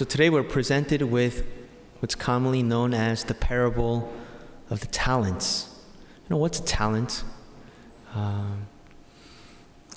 [0.00, 1.46] So today we're presented with
[1.98, 4.10] what's commonly known as the parable
[4.70, 5.68] of the talents.
[6.22, 7.22] You know, what's a talent?
[8.14, 8.66] Um,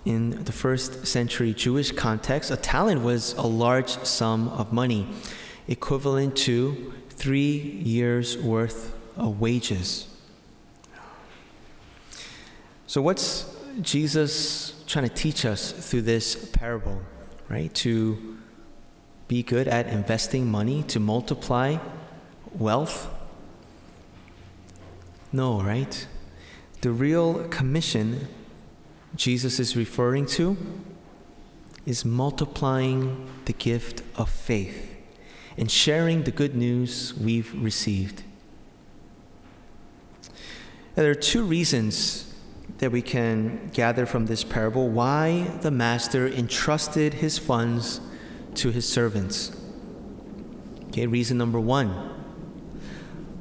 [0.03, 5.07] in the first century Jewish context, a talent was a large sum of money,
[5.69, 10.13] equivalent to three years' worth of wages.
[12.87, 17.01] So, what's Jesus trying to teach us through this parable,
[17.47, 17.73] right?
[17.75, 18.33] To
[19.27, 21.77] be good at investing money, to multiply
[22.53, 23.09] wealth?
[25.31, 26.07] No, right?
[26.81, 28.27] The real commission
[29.15, 30.57] Jesus is referring to
[31.85, 34.95] is multiplying the gift of faith
[35.57, 38.23] and sharing the good news we've received.
[40.95, 42.33] There are two reasons
[42.77, 47.99] that we can gather from this parable why the master entrusted his funds
[48.55, 49.51] to his servants.
[50.87, 52.09] Okay, reason number one.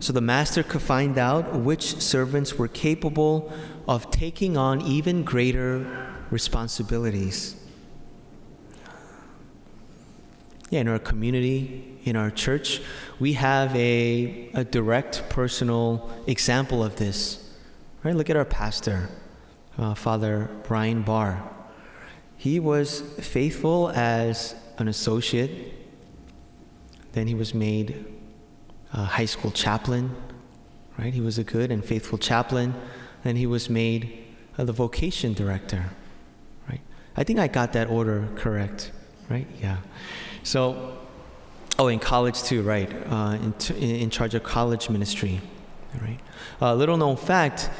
[0.01, 3.53] So the master could find out which servants were capable
[3.87, 5.87] of taking on even greater
[6.31, 7.57] responsibilities.
[10.71, 12.81] Yeah, in our community, in our church,
[13.21, 17.55] we have a, a direct personal example of this.
[18.03, 18.17] Right?
[18.17, 19.11] Look at our pastor,
[19.77, 21.49] uh, Father Brian Barr.
[22.37, 25.75] He was faithful as an associate.
[27.12, 28.05] Then he was made
[28.92, 30.14] a high school chaplain.
[30.98, 31.12] Right?
[31.12, 32.75] He was a good and faithful chaplain.
[33.25, 34.25] Then he was made
[34.59, 35.87] uh, the vocation director,
[36.69, 36.81] right?
[37.17, 38.92] I think I got that order correct,
[39.31, 39.47] right?
[39.61, 39.79] Yeah.
[40.42, 40.98] So,
[41.79, 42.91] oh, in college too, right?
[43.11, 45.41] Uh, in, t- in charge of college ministry,
[46.01, 46.20] right?
[46.61, 47.70] A uh, little known fact: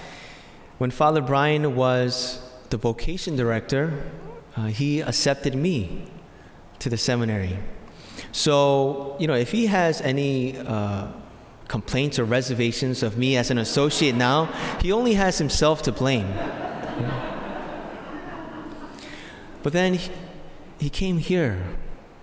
[0.79, 2.41] when Father Brian was
[2.71, 4.11] the vocation director,
[4.57, 6.09] uh, he accepted me
[6.83, 7.59] to the seminary.
[8.33, 11.09] So, you know, if he has any uh,
[11.69, 14.47] complaints or reservations of me as an associate now,
[14.81, 16.27] he only has himself to blame.
[19.63, 20.11] But then he,
[20.79, 21.63] he came here,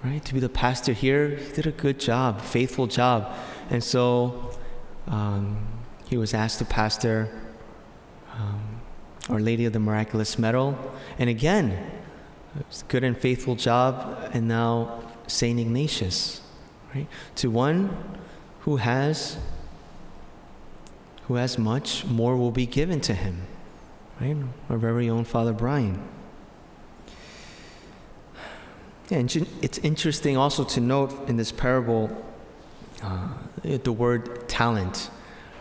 [0.04, 1.38] right, to be the pastor here.
[1.38, 3.34] He did a good job, faithful job.
[3.70, 4.52] And so
[5.08, 5.66] um,
[6.06, 7.30] he was asked to pastor
[8.34, 8.82] um,
[9.30, 10.78] Our Lady of the Miraculous Medal.
[11.18, 11.92] And again,
[12.88, 14.30] good and faithful job.
[14.34, 15.60] And now St.
[15.60, 16.42] Ignatius,
[16.94, 17.08] right?
[17.36, 17.98] To one
[18.62, 19.38] who has
[21.28, 23.44] who has much, more will be given to him.
[24.20, 24.36] Right?
[24.68, 26.02] Our very own Father Brian.
[29.12, 32.10] And it's interesting also to note in this parable
[33.04, 33.30] uh,
[33.64, 35.10] the word talent,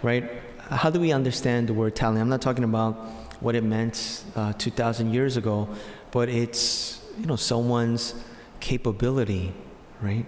[0.03, 0.43] right?
[0.59, 2.21] How do we understand the word talent?
[2.21, 2.95] I'm not talking about
[3.41, 5.69] what it meant uh, 2,000 years ago,
[6.11, 8.15] but it's you know someone's
[8.61, 9.53] capability,
[10.01, 10.27] right?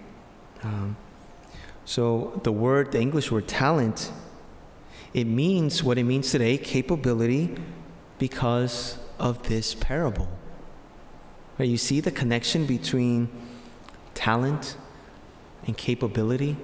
[0.63, 0.95] Um,
[1.85, 4.11] so the word, the English word talent,
[5.13, 7.55] it means what it means today capability
[8.17, 10.27] because of this parable.
[11.57, 13.29] Right, you see the connection between
[14.13, 14.77] talent
[15.65, 16.55] and capability?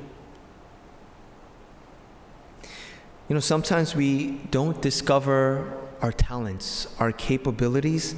[3.28, 8.16] You know, sometimes we don't discover our talents, our capabilities,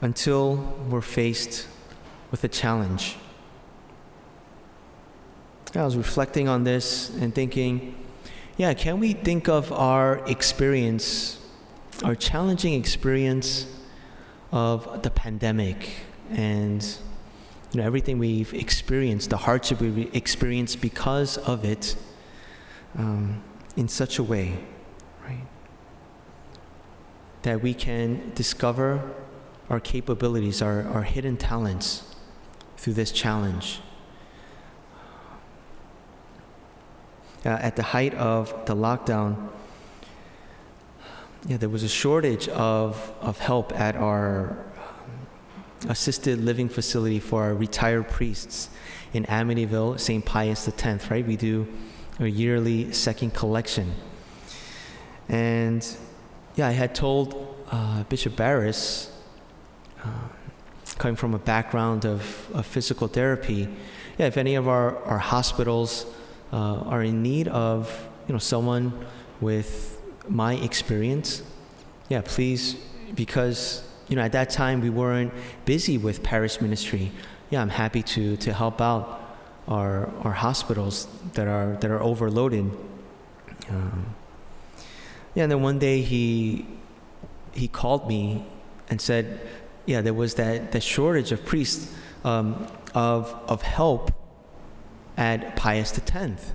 [0.00, 0.56] until
[0.88, 1.66] we're faced
[2.30, 3.16] with a challenge.
[5.74, 7.94] I was reflecting on this and thinking,
[8.56, 11.38] yeah, can we think of our experience,
[12.02, 13.66] our challenging experience
[14.52, 15.90] of the pandemic
[16.30, 16.82] and
[17.72, 21.94] you know everything we've experienced, the hardship we've experienced because of it,
[22.98, 23.42] um,
[23.76, 24.58] in such a way,
[25.24, 25.46] right,
[27.42, 29.14] that we can discover
[29.70, 32.14] our capabilities, our, our hidden talents
[32.76, 33.80] through this challenge.
[37.44, 39.48] uh, at the height of the lockdown,
[41.46, 47.42] yeah, there was a shortage of, of help at our um, assisted living facility for
[47.44, 48.68] our retired priests
[49.14, 50.24] in Amityville, St.
[50.24, 51.26] Pius X, right?
[51.26, 51.66] We do
[52.18, 53.94] a yearly second collection.
[55.30, 55.86] And
[56.56, 59.09] yeah, I had told uh, Bishop Barres,
[60.98, 63.68] coming from a background of, of physical therapy,
[64.18, 66.04] yeah, if any of our, our hospitals
[66.52, 68.92] uh, are in need of you know someone
[69.40, 71.42] with my experience,
[72.08, 72.74] yeah, please,
[73.14, 75.32] because you know at that time we weren't
[75.64, 77.12] busy with parish ministry.
[77.48, 79.36] Yeah, I'm happy to to help out
[79.66, 82.70] our our hospitals that are that are overloaded.
[83.70, 84.14] Um,
[85.34, 86.66] yeah, and then one day he
[87.54, 88.44] he called me
[88.90, 89.40] and said,
[89.86, 91.94] yeah, there was that that shortage of priests
[92.24, 94.12] um, of of help
[95.16, 96.52] at Pius X.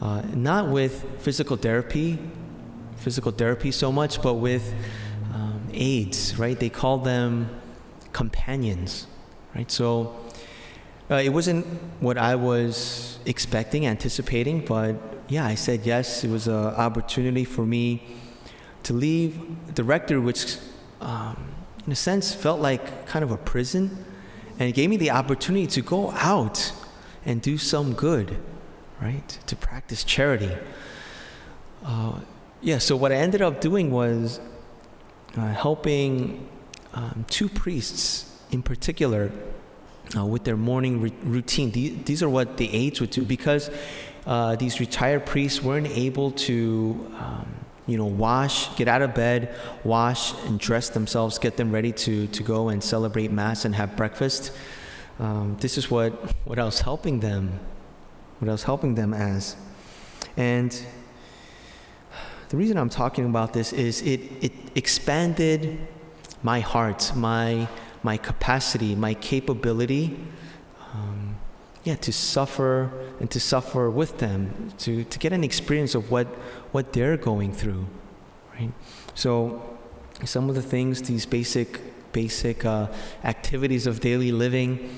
[0.00, 2.18] Uh, not with physical therapy,
[2.96, 4.74] physical therapy so much, but with
[5.32, 6.58] um, aids, right?
[6.58, 7.48] They call them
[8.12, 9.06] companions,
[9.54, 9.70] right?
[9.70, 10.16] So
[11.10, 11.66] uh, it wasn't
[12.00, 14.96] what I was expecting, anticipating, but
[15.28, 16.24] yeah, I said yes.
[16.24, 18.02] It was an opportunity for me
[18.82, 20.56] to leave the rector, which
[21.00, 21.51] um,
[21.86, 24.04] in a sense felt like kind of a prison,
[24.58, 26.72] and it gave me the opportunity to go out
[27.24, 28.36] and do some good,
[29.00, 29.38] right?
[29.46, 30.52] To practice charity.
[31.84, 32.20] Uh,
[32.60, 34.40] yeah, so what I ended up doing was
[35.36, 36.48] uh, helping
[36.94, 39.32] um, two priests in particular
[40.16, 41.70] uh, with their morning re- routine.
[41.70, 43.70] These, these, are what the aides would do because
[44.26, 47.54] uh, these retired priests weren't able to, um,
[47.86, 52.26] you know, wash, get out of bed, wash and dress themselves, get them ready to,
[52.28, 54.52] to go and celebrate Mass and have breakfast.
[55.18, 56.12] Um, this is what,
[56.44, 57.58] what I was helping them,
[58.38, 59.56] what I was helping them as.
[60.36, 60.72] And
[62.48, 65.78] the reason I'm talking about this is it, it expanded
[66.42, 67.68] my heart, my,
[68.02, 70.18] my capacity, my capability,
[70.92, 71.31] um,
[71.84, 76.26] yeah, to suffer and to suffer with them, to, to get an experience of what,
[76.70, 77.86] what they're going through,
[78.54, 78.70] right?
[79.14, 79.78] So
[80.24, 81.80] some of the things, these basic,
[82.12, 82.86] basic uh,
[83.24, 84.96] activities of daily living,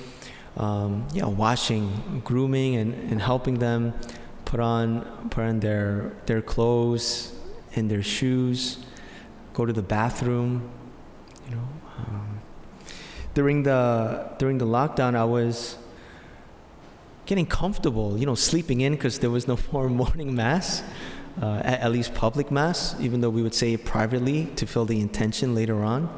[0.57, 3.93] um, yeah, washing, grooming, and, and helping them
[4.45, 7.33] put on, put on their, their clothes
[7.75, 8.77] and their shoes,
[9.53, 10.69] go to the bathroom,
[11.49, 11.67] you know.
[11.97, 12.39] Um,
[13.33, 15.77] during the during the lockdown, I was
[17.25, 20.83] getting comfortable, you know, sleeping in because there was no more morning mass,
[21.41, 24.85] uh, at, at, least public mass, even though we would say it privately to fill
[24.85, 26.09] the intention later on.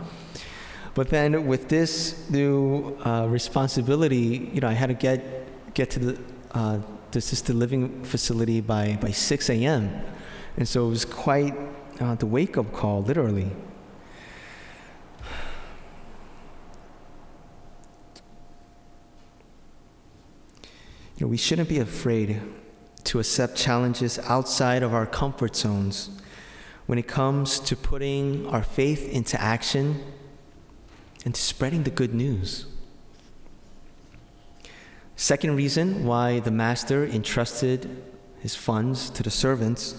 [0.93, 5.99] But then with this new uh, responsibility, you know, I had to get get to
[5.99, 6.19] the
[6.51, 6.79] uh,
[7.11, 10.01] the assisted living facility by by 6 a.m.
[10.57, 11.55] And so it was quite
[11.99, 13.51] uh, the wake up call, literally.
[21.17, 22.41] You know, we shouldn't be afraid
[23.05, 26.09] to accept challenges outside of our comfort zones
[26.85, 30.03] when it comes to putting our faith into action
[31.25, 32.67] and to spreading the good news.
[35.15, 38.03] Second reason why the master entrusted
[38.39, 39.95] his funds to the servants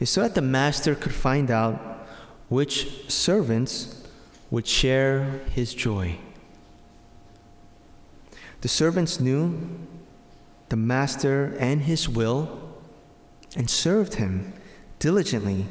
[0.00, 2.08] is so that the master could find out
[2.48, 4.08] which servants
[4.50, 6.16] would share his joy.
[8.62, 9.79] The servants knew
[10.70, 12.58] the master and his will
[13.56, 14.54] and served him
[14.98, 15.66] diligently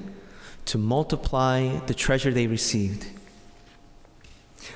[0.66, 3.08] to multiply the treasure they received.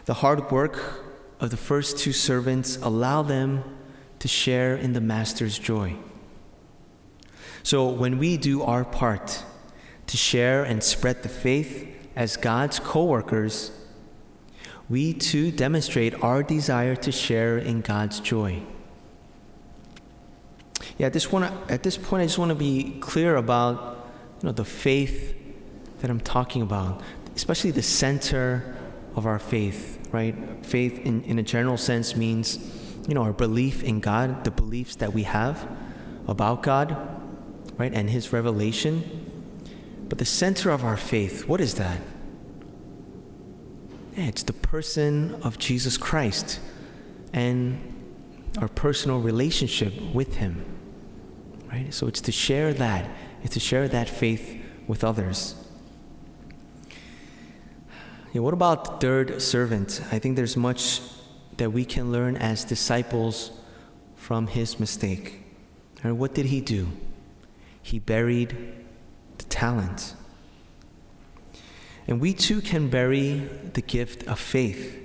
[0.06, 1.04] The hard work
[1.40, 3.64] of the first two servants allowed them
[4.20, 5.96] to share in the master's joy.
[7.62, 9.44] So when we do our part
[10.08, 13.72] to share and spread the faith as God's co workers,
[14.90, 18.64] we too demonstrate our desire to share in God's joy.
[21.04, 24.08] Yeah, at this, at this point, I just want to be clear about
[24.42, 25.36] you know, the faith
[26.00, 27.02] that I'm talking about,
[27.36, 28.74] especially the center
[29.14, 30.34] of our faith, right?
[30.66, 32.58] Faith, in, in a general sense, means
[33.06, 35.70] you know, our belief in God, the beliefs that we have
[36.26, 36.96] about God
[37.78, 39.04] right, and his revelation.
[40.08, 42.00] But the center of our faith, what is that?
[44.16, 46.62] Yeah, it's the person of Jesus Christ
[47.34, 50.70] and our personal relationship with him.
[51.74, 51.94] Right?
[51.94, 53.10] So it's to share that,
[53.44, 55.56] it's to share that faith with others.
[58.32, 60.02] Yeah, what about the third servant?
[60.12, 61.02] I think there's much
[61.58, 63.52] that we can learn as disciples
[64.16, 65.42] from his mistake.
[66.04, 66.88] And what did he do?
[67.84, 68.56] he buried
[69.38, 70.16] the talent.
[72.08, 73.40] And we too can bury
[73.74, 74.96] the gift of faith.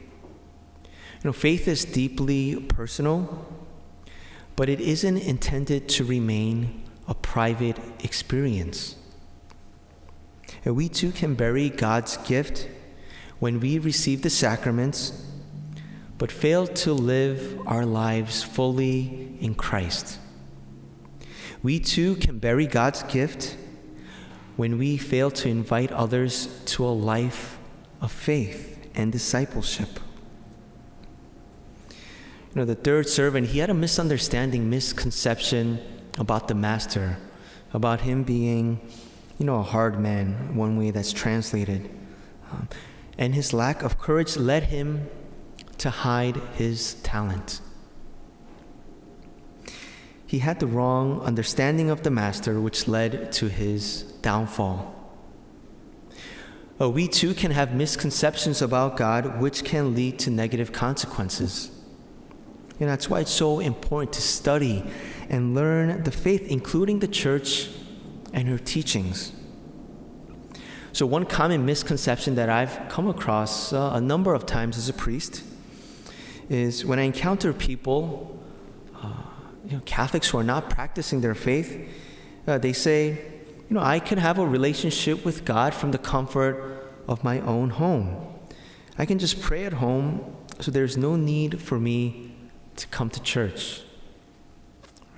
[0.84, 3.46] You know, faith is deeply personal,
[4.58, 8.96] but it isn't intended to remain a private experience.
[10.64, 12.68] And we too can bury God's gift
[13.38, 15.24] when we receive the sacraments,
[16.18, 20.18] but fail to live our lives fully in Christ.
[21.62, 23.56] We too can bury God's gift
[24.56, 27.60] when we fail to invite others to a life
[28.00, 30.00] of faith and discipleship.
[32.50, 35.80] You know, the third servant, he had a misunderstanding, misconception
[36.18, 37.18] about the master,
[37.72, 38.80] about him being,
[39.38, 41.90] you know, a hard man, one way that's translated.
[42.50, 42.68] Um,
[43.18, 45.08] and his lack of courage led him
[45.78, 47.60] to hide his talent.
[50.28, 54.94] he had the wrong understanding of the master, which led to his downfall.
[56.78, 61.70] Uh, we too can have misconceptions about God, which can lead to negative consequences.
[62.80, 64.84] And that's why it's so important to study
[65.28, 67.70] and learn the faith, including the church
[68.32, 69.32] and her teachings.
[70.92, 74.92] So, one common misconception that I've come across uh, a number of times as a
[74.92, 75.42] priest
[76.48, 78.42] is when I encounter people,
[78.96, 79.12] uh,
[79.66, 81.88] you know, Catholics who are not practicing their faith,
[82.46, 83.08] uh, they say,
[83.68, 87.70] you know, I can have a relationship with God from the comfort of my own
[87.70, 88.16] home.
[88.96, 92.27] I can just pray at home, so there's no need for me
[92.78, 93.82] to come to church.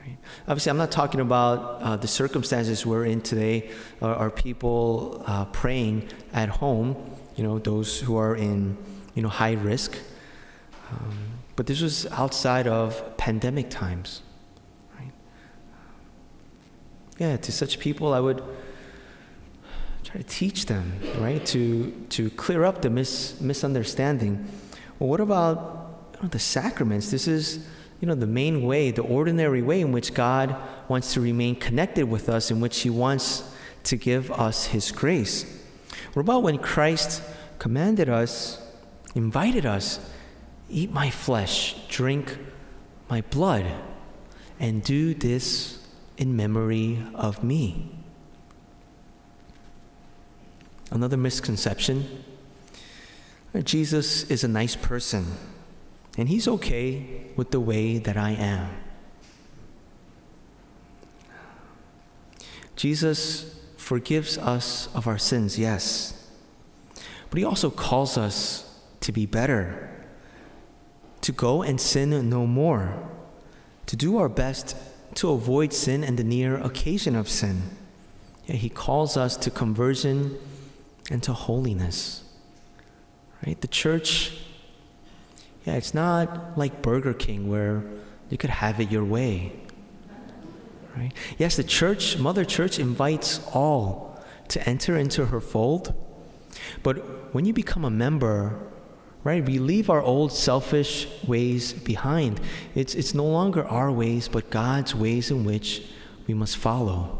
[0.01, 0.17] Right?
[0.49, 3.71] Obviously, I'm not talking about uh, the circumstances we're in today.
[4.01, 6.97] Are, are people uh, praying at home?
[7.37, 8.77] You know, those who are in
[9.15, 9.99] you know high risk.
[10.91, 11.17] Um,
[11.57, 14.23] but this was outside of pandemic times.
[14.99, 15.13] Right?
[17.19, 18.43] Yeah, to such people, I would
[20.03, 24.49] try to teach them, right, to to clear up the mis- misunderstanding.
[24.99, 25.90] Well, what about
[26.23, 27.11] know, the sacraments?
[27.11, 27.67] This is
[28.01, 30.57] you know the main way, the ordinary way in which God
[30.89, 33.45] wants to remain connected with us, in which He wants
[33.85, 35.45] to give us His grace.
[36.13, 37.23] What about when Christ
[37.59, 38.61] commanded us,
[39.15, 40.01] invited us
[40.71, 42.39] Eat my flesh, drink
[43.09, 43.67] my blood,
[44.61, 45.85] and do this
[46.17, 47.91] in memory of me.
[50.93, 52.25] Another misconception
[53.65, 55.27] Jesus is a nice person,
[56.21, 58.69] and he's okay with the way that I am.
[62.77, 66.29] Jesus forgives us of our sins, yes,
[67.31, 69.89] but he also calls us to be better
[71.23, 73.09] to go and sin no more,
[73.87, 74.77] to do our best
[75.15, 77.63] to avoid sin and the near occasion of sin.
[78.45, 80.37] He calls us to conversion
[81.11, 82.25] and to holiness.
[83.47, 83.59] Right?
[83.59, 84.37] The church,
[85.65, 87.85] yeah, it's not like Burger King where
[88.29, 89.53] you could have it your way.
[90.97, 91.13] Right?
[91.39, 95.95] Yes, the church, Mother Church invites all to enter into her fold.
[96.83, 98.59] But when you become a member,
[99.23, 99.45] right?
[99.45, 102.41] We leave our old selfish ways behind.
[102.75, 105.83] It's, it's no longer our ways, but God's ways in which
[106.27, 107.19] we must follow.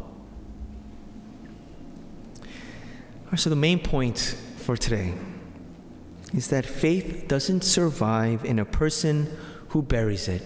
[3.37, 5.13] So, the main point for today
[6.33, 9.35] is that faith doesn't survive in a person
[9.69, 10.43] who buries it.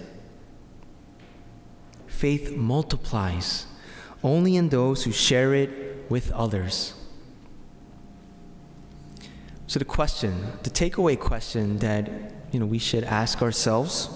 [2.08, 3.68] Faith multiplies
[4.24, 6.94] only in those who share it with others.
[9.68, 12.10] So the question, the takeaway question that
[12.51, 14.10] you know we should ask ourselves,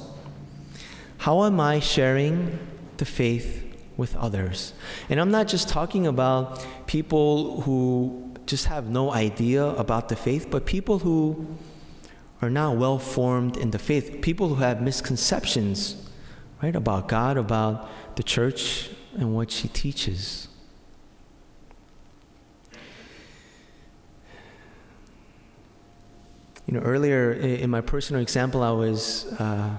[1.18, 2.58] how am I sharing
[2.98, 3.66] the faith
[3.98, 4.74] with others?
[5.10, 10.48] And I'm not just talking about people who just have no idea about the faith,
[10.50, 11.56] but people who
[12.42, 16.10] are not well formed in the faith, people who have misconceptions,
[16.64, 20.48] right, about God, about the church and what she teaches.
[26.66, 29.78] You know, earlier in my personal example, I was uh,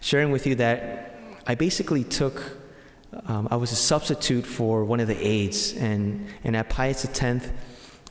[0.00, 1.14] sharing with you that
[1.46, 2.58] I basically took,
[3.26, 7.50] um, I was a substitute for one of the aides, and, and at Pius X,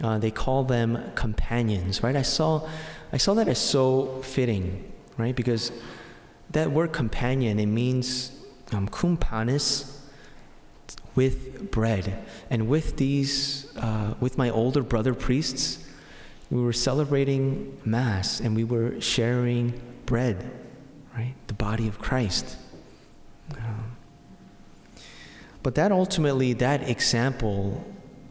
[0.01, 2.15] uh, they call them companions, right?
[2.15, 2.67] I saw,
[3.13, 5.35] I saw that as so fitting, right?
[5.35, 5.71] Because
[6.51, 8.31] that word companion, it means
[8.71, 10.01] um, kumpanis,
[11.15, 12.25] with bread.
[12.49, 15.85] And with these, uh, with my older brother priests,
[16.49, 20.49] we were celebrating Mass and we were sharing bread,
[21.15, 21.33] right?
[21.47, 22.57] The body of Christ.
[23.57, 23.97] Um,
[25.63, 27.85] but that ultimately, that example,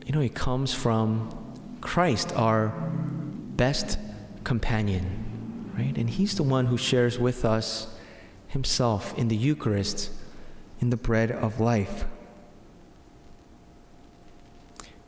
[0.07, 1.50] you know, it comes from
[1.81, 2.69] Christ, our
[3.57, 3.99] best
[4.45, 5.97] companion, right?
[5.97, 7.95] And He's the one who shares with us
[8.49, 10.11] Himself in the Eucharist,
[10.81, 12.05] in the bread of life.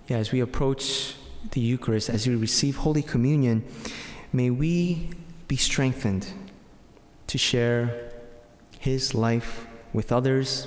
[0.08, 1.14] Yeah, as we approach
[1.52, 3.64] the Eucharist, as we receive Holy Communion,
[4.32, 5.10] may we
[5.48, 6.26] be strengthened
[7.26, 8.12] to share
[8.78, 10.66] His life with others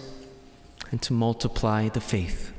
[0.91, 2.54] and to multiply the faith.